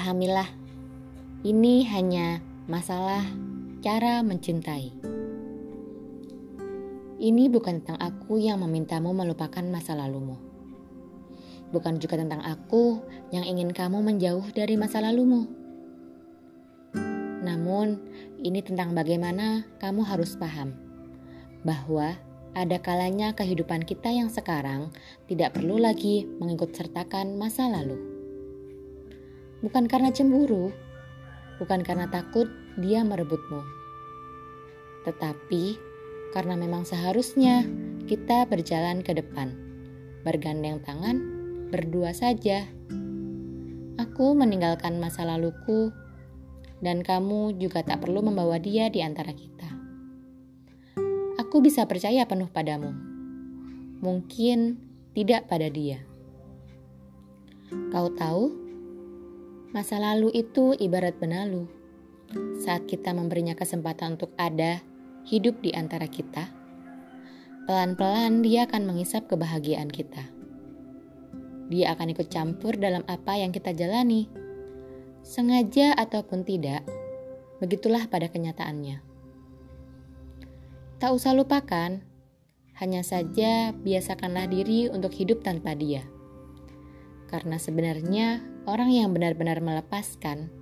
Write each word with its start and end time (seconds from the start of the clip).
Pahamilah, 0.00 0.48
ini 1.44 1.84
hanya 1.84 2.40
masalah 2.64 3.20
cara 3.84 4.24
mencintai. 4.24 4.96
Ini 7.20 7.52
bukan 7.52 7.84
tentang 7.84 8.00
aku 8.00 8.40
yang 8.40 8.64
memintamu 8.64 9.12
melupakan 9.12 9.60
masa 9.68 9.92
lalumu. 9.92 10.40
Bukan 11.68 12.00
juga 12.00 12.16
tentang 12.16 12.40
aku 12.40 13.04
yang 13.28 13.44
ingin 13.44 13.76
kamu 13.76 14.00
menjauh 14.00 14.48
dari 14.56 14.80
masa 14.80 15.04
lalumu. 15.04 15.44
Namun, 17.44 18.00
ini 18.40 18.64
tentang 18.64 18.96
bagaimana 18.96 19.68
kamu 19.84 20.00
harus 20.08 20.32
paham 20.32 20.80
bahwa 21.60 22.16
ada 22.56 22.80
kalanya 22.80 23.36
kehidupan 23.36 23.84
kita 23.84 24.08
yang 24.08 24.32
sekarang 24.32 24.88
tidak 25.28 25.52
perlu 25.52 25.76
lagi 25.76 26.24
mengikut 26.40 26.72
sertakan 26.72 27.36
masa 27.36 27.68
lalu. 27.68 28.09
Bukan 29.60 29.92
karena 29.92 30.08
cemburu, 30.08 30.72
bukan 31.60 31.84
karena 31.84 32.08
takut 32.08 32.48
dia 32.80 33.04
merebutmu, 33.04 33.60
tetapi 35.04 35.76
karena 36.32 36.56
memang 36.56 36.88
seharusnya 36.88 37.68
kita 38.08 38.48
berjalan 38.48 39.04
ke 39.04 39.12
depan, 39.12 39.52
bergandeng 40.24 40.80
tangan, 40.80 41.20
berdua 41.68 42.16
saja. 42.16 42.64
Aku 44.00 44.32
meninggalkan 44.32 44.96
masa 44.96 45.28
laluku, 45.28 45.92
dan 46.80 47.04
kamu 47.04 47.60
juga 47.60 47.84
tak 47.84 48.00
perlu 48.00 48.24
membawa 48.24 48.56
dia 48.56 48.88
di 48.88 49.04
antara 49.04 49.36
kita. 49.36 49.68
Aku 51.36 51.60
bisa 51.60 51.84
percaya 51.84 52.24
penuh 52.24 52.48
padamu, 52.48 52.96
mungkin 54.00 54.80
tidak 55.12 55.52
pada 55.52 55.68
dia. 55.68 56.00
Kau 57.92 58.08
tahu? 58.16 58.69
Masa 59.70 60.02
lalu 60.02 60.34
itu 60.34 60.74
ibarat 60.74 61.14
benalu. 61.22 61.70
Saat 62.58 62.90
kita 62.90 63.14
memberinya 63.14 63.54
kesempatan 63.54 64.18
untuk 64.18 64.34
ada, 64.34 64.82
hidup 65.30 65.62
di 65.62 65.70
antara 65.70 66.10
kita, 66.10 66.50
pelan-pelan 67.70 68.42
dia 68.42 68.66
akan 68.66 68.90
mengisap 68.90 69.30
kebahagiaan 69.30 69.86
kita. 69.86 70.26
Dia 71.70 71.94
akan 71.94 72.10
ikut 72.10 72.26
campur 72.34 72.74
dalam 72.82 73.06
apa 73.06 73.38
yang 73.38 73.54
kita 73.54 73.70
jalani, 73.70 74.26
sengaja 75.22 75.94
ataupun 75.94 76.42
tidak. 76.42 76.82
Begitulah 77.62 78.10
pada 78.10 78.26
kenyataannya. 78.26 78.98
Tak 80.98 81.14
usah 81.14 81.30
lupakan, 81.30 82.02
hanya 82.74 83.06
saja 83.06 83.70
biasakanlah 83.70 84.50
diri 84.50 84.90
untuk 84.90 85.14
hidup 85.14 85.46
tanpa 85.46 85.78
dia. 85.78 86.02
Karena 87.30 87.54
sebenarnya 87.54 88.49
orang 88.68 88.92
yang 88.92 89.14
benar-benar 89.16 89.62
melepaskan 89.64 90.52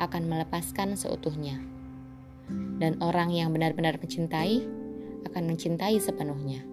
akan 0.00 0.22
melepaskan 0.28 0.96
seutuhnya. 0.96 1.60
Dan 2.80 2.98
orang 3.04 3.30
yang 3.32 3.52
benar-benar 3.54 4.00
mencintai 4.00 4.64
akan 5.28 5.42
mencintai 5.48 5.96
sepenuhnya. 6.02 6.64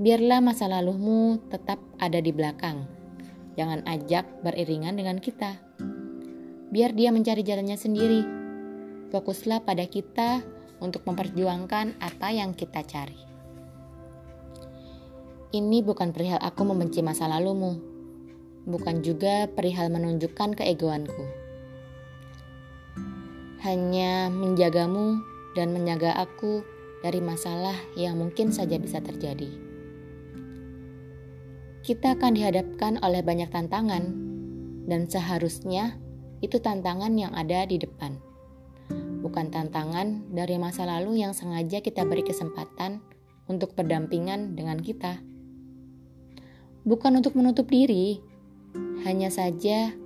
Biarlah 0.00 0.40
masa 0.40 0.66
lalumu 0.66 1.36
tetap 1.52 1.76
ada 2.00 2.18
di 2.18 2.32
belakang. 2.32 2.88
Jangan 3.54 3.84
ajak 3.84 4.40
beriringan 4.40 4.96
dengan 4.96 5.20
kita. 5.20 5.60
Biar 6.72 6.96
dia 6.96 7.12
mencari 7.12 7.44
jalannya 7.44 7.76
sendiri. 7.76 8.22
Fokuslah 9.12 9.66
pada 9.66 9.84
kita 9.84 10.40
untuk 10.80 11.04
memperjuangkan 11.04 12.00
apa 12.00 12.28
yang 12.32 12.56
kita 12.56 12.80
cari. 12.86 13.20
Ini 15.50 15.82
bukan 15.82 16.14
perihal 16.14 16.38
aku 16.38 16.62
membenci 16.62 17.02
masa 17.02 17.26
lalumu, 17.26 17.89
bukan 18.70 19.02
juga 19.02 19.50
perihal 19.50 19.90
menunjukkan 19.90 20.56
keegoanku. 20.56 21.24
Hanya 23.60 24.32
menjagamu 24.32 25.20
dan 25.52 25.74
menjaga 25.76 26.16
aku 26.16 26.64
dari 27.04 27.20
masalah 27.20 27.76
yang 27.98 28.16
mungkin 28.16 28.54
saja 28.54 28.80
bisa 28.80 29.02
terjadi. 29.04 29.50
Kita 31.84 32.16
akan 32.16 32.32
dihadapkan 32.38 33.02
oleh 33.04 33.20
banyak 33.20 33.50
tantangan, 33.52 34.04
dan 34.88 35.10
seharusnya 35.10 35.98
itu 36.40 36.56
tantangan 36.62 37.12
yang 37.18 37.32
ada 37.36 37.68
di 37.68 37.76
depan, 37.76 38.16
bukan 39.20 39.52
tantangan 39.52 40.24
dari 40.32 40.56
masa 40.56 40.88
lalu 40.88 41.20
yang 41.20 41.36
sengaja 41.36 41.84
kita 41.84 42.06
beri 42.08 42.24
kesempatan 42.24 43.04
untuk 43.50 43.76
berdampingan 43.76 44.56
dengan 44.56 44.80
kita 44.80 45.20
bukan 46.84 47.20
untuk 47.20 47.36
menutup 47.36 47.68
diri. 47.68 48.20
Hanya 49.00 49.32
saja 49.32 49.96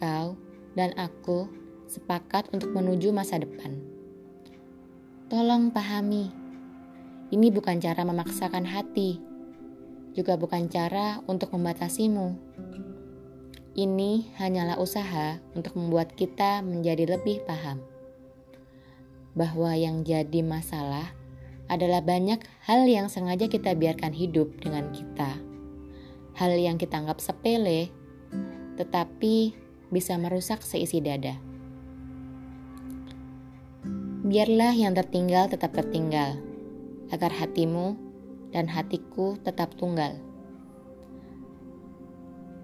kau 0.00 0.36
dan 0.72 0.96
aku 0.96 1.46
sepakat 1.86 2.48
untuk 2.50 2.72
menuju 2.72 3.12
masa 3.12 3.36
depan. 3.36 3.76
Tolong 5.28 5.68
pahami, 5.72 6.32
ini 7.32 7.48
bukan 7.52 7.80
cara 7.80 8.00
memaksakan 8.04 8.64
hati, 8.64 9.20
juga 10.16 10.40
bukan 10.40 10.68
cara 10.72 11.20
untuk 11.28 11.52
membatasimu. 11.52 12.36
Ini 13.74 14.36
hanyalah 14.38 14.78
usaha 14.78 15.42
untuk 15.52 15.74
membuat 15.74 16.14
kita 16.14 16.62
menjadi 16.62 17.18
lebih 17.18 17.42
paham 17.42 17.82
bahwa 19.34 19.74
yang 19.74 20.06
jadi 20.06 20.46
masalah 20.46 21.10
adalah 21.66 21.98
banyak 21.98 22.38
hal 22.70 22.86
yang 22.86 23.10
sengaja 23.10 23.50
kita 23.50 23.74
biarkan 23.74 24.14
hidup 24.14 24.46
dengan 24.62 24.94
kita 24.94 25.54
hal 26.34 26.52
yang 26.58 26.76
kita 26.76 26.98
anggap 26.98 27.22
sepele, 27.22 27.88
tetapi 28.74 29.54
bisa 29.90 30.18
merusak 30.18 30.62
seisi 30.62 30.98
dada. 30.98 31.38
Biarlah 34.24 34.72
yang 34.72 34.96
tertinggal 34.96 35.52
tetap 35.52 35.76
tertinggal, 35.76 36.40
agar 37.12 37.30
hatimu 37.30 37.94
dan 38.50 38.66
hatiku 38.66 39.36
tetap 39.44 39.76
tunggal. 39.76 40.16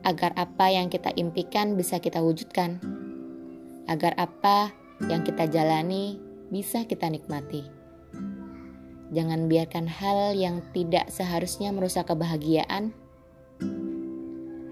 Agar 0.00 0.32
apa 0.40 0.72
yang 0.72 0.88
kita 0.88 1.12
impikan 1.14 1.76
bisa 1.76 2.00
kita 2.00 2.24
wujudkan, 2.24 2.80
agar 3.84 4.16
apa 4.16 4.72
yang 5.04 5.20
kita 5.20 5.44
jalani 5.52 6.16
bisa 6.48 6.88
kita 6.88 7.12
nikmati. 7.12 7.68
Jangan 9.12 9.50
biarkan 9.50 9.90
hal 9.90 10.32
yang 10.38 10.64
tidak 10.72 11.12
seharusnya 11.12 11.74
merusak 11.74 12.08
kebahagiaan 12.08 12.96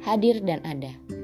hadir 0.08 0.40
dan 0.40 0.64
ada. 0.64 1.17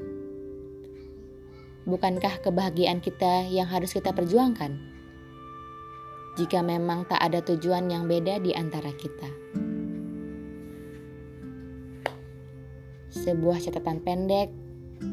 Bukankah 1.85 2.41
kebahagiaan 2.41 2.97
kita 2.97 3.45
yang 3.45 3.69
harus 3.69 3.93
kita 3.93 4.09
perjuangkan? 4.09 4.73
Jika 6.33 6.65
memang 6.65 7.05
tak 7.05 7.21
ada 7.21 7.45
tujuan 7.45 7.85
yang 7.93 8.09
beda 8.09 8.41
di 8.41 8.57
antara 8.57 8.89
kita. 8.89 9.29
Sebuah 13.13 13.61
catatan 13.61 14.01
pendek 14.01 14.49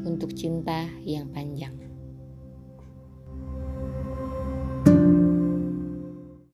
untuk 0.01 0.33
cinta 0.33 0.89
yang 1.05 1.29
panjang. 1.29 1.92